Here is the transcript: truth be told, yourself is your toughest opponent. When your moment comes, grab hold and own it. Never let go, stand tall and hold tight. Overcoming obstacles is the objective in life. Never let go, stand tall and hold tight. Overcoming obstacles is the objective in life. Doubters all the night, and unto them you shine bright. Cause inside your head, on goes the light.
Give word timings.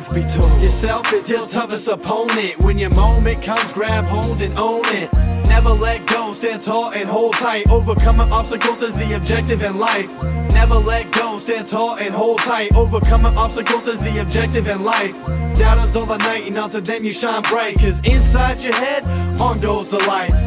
truth 0.00 0.14
be 0.14 0.22
told, 0.22 0.62
yourself 0.62 1.12
is 1.12 1.28
your 1.28 1.46
toughest 1.46 1.88
opponent. 1.88 2.58
When 2.60 2.78
your 2.78 2.90
moment 2.90 3.42
comes, 3.42 3.72
grab 3.72 4.04
hold 4.04 4.40
and 4.40 4.56
own 4.56 4.82
it. 4.86 5.12
Never 5.48 5.70
let 5.70 6.06
go, 6.06 6.32
stand 6.32 6.62
tall 6.62 6.92
and 6.92 7.08
hold 7.08 7.34
tight. 7.34 7.68
Overcoming 7.70 8.32
obstacles 8.32 8.82
is 8.82 8.94
the 8.94 9.16
objective 9.16 9.62
in 9.62 9.78
life. 9.78 10.10
Never 10.52 10.76
let 10.76 11.10
go, 11.12 11.38
stand 11.38 11.68
tall 11.68 11.96
and 11.96 12.14
hold 12.14 12.38
tight. 12.40 12.74
Overcoming 12.74 13.36
obstacles 13.36 13.88
is 13.88 14.00
the 14.00 14.20
objective 14.20 14.68
in 14.68 14.84
life. 14.84 15.14
Doubters 15.54 15.96
all 15.96 16.06
the 16.06 16.16
night, 16.18 16.46
and 16.46 16.56
unto 16.56 16.80
them 16.80 17.04
you 17.04 17.12
shine 17.12 17.42
bright. 17.42 17.78
Cause 17.78 18.00
inside 18.00 18.62
your 18.62 18.74
head, 18.74 19.06
on 19.40 19.60
goes 19.60 19.90
the 19.90 19.98
light. 20.06 20.32